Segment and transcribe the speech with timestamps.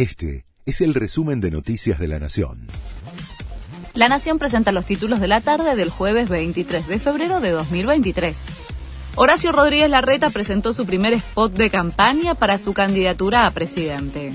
[0.00, 2.68] Este es el resumen de Noticias de la Nación.
[3.92, 8.46] La Nación presenta los títulos de la tarde del jueves 23 de febrero de 2023.
[9.16, 14.32] Horacio Rodríguez Larreta presentó su primer spot de campaña para su candidatura a presidente.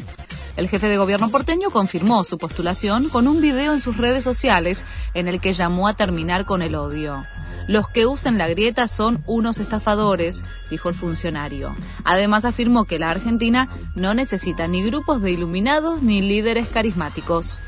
[0.56, 4.86] El jefe de gobierno porteño confirmó su postulación con un video en sus redes sociales
[5.14, 7.26] en el que llamó a terminar con el odio.
[7.68, 11.76] Los que usan la grieta son unos estafadores, dijo el funcionario.
[12.04, 17.60] Además afirmó que la Argentina no necesita ni grupos de iluminados ni líderes carismáticos.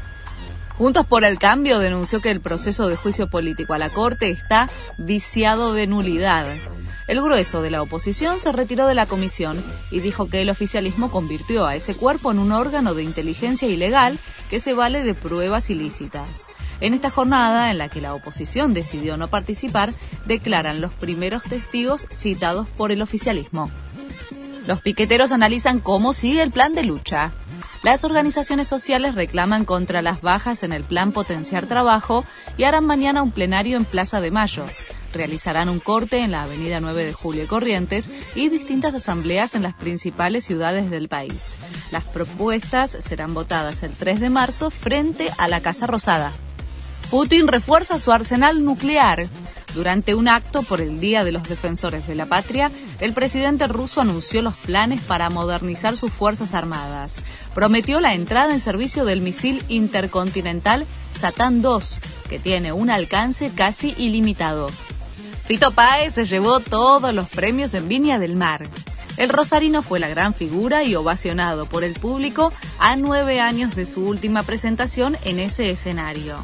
[0.77, 4.69] Juntos por el Cambio denunció que el proceso de juicio político a la Corte está
[4.97, 6.45] viciado de nulidad.
[7.07, 11.09] El grueso de la oposición se retiró de la comisión y dijo que el oficialismo
[11.09, 15.69] convirtió a ese cuerpo en un órgano de inteligencia ilegal que se vale de pruebas
[15.69, 16.47] ilícitas.
[16.81, 19.93] En esta jornada, en la que la oposición decidió no participar,
[20.25, 23.71] declaran los primeros testigos citados por el oficialismo.
[24.67, 27.31] Los piqueteros analizan cómo sigue el plan de lucha.
[27.83, 32.25] Las organizaciones sociales reclaman contra las bajas en el plan Potenciar Trabajo
[32.57, 34.65] y harán mañana un plenario en Plaza de Mayo
[35.17, 39.63] realizarán un corte en la Avenida 9 de Julio y Corrientes y distintas asambleas en
[39.63, 41.57] las principales ciudades del país.
[41.91, 46.31] Las propuestas serán votadas el 3 de marzo frente a la Casa Rosada.
[47.09, 49.27] Putin refuerza su arsenal nuclear.
[49.73, 54.01] Durante un acto por el Día de los Defensores de la Patria, el presidente ruso
[54.01, 57.21] anunció los planes para modernizar sus Fuerzas Armadas.
[57.53, 61.79] Prometió la entrada en servicio del misil intercontinental Satán II,
[62.29, 64.69] que tiene un alcance casi ilimitado.
[65.47, 68.67] Fito Páez se llevó todos los premios en Viña del Mar.
[69.15, 73.85] El rosarino fue la gran figura y ovacionado por el público a nueve años de
[73.85, 76.35] su última presentación en ese escenario.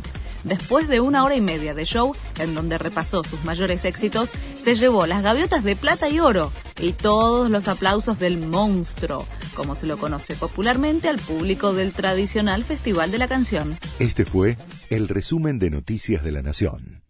[0.46, 4.76] Después de una hora y media de show, en donde repasó sus mayores éxitos, se
[4.76, 9.86] llevó las gaviotas de plata y oro y todos los aplausos del monstruo, como se
[9.86, 13.78] lo conoce popularmente al público del tradicional Festival de la Canción.
[14.00, 14.58] Este fue
[14.90, 17.03] el resumen de Noticias de la Nación.